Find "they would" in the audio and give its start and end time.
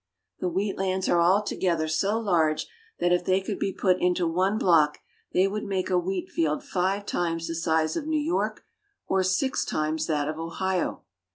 5.31-5.63